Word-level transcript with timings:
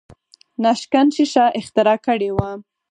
ناشکن 0.63 1.07
ښیښه 1.15 1.45
اختراع 1.59 1.97
کړې 2.05 2.29
وه. 2.35 2.49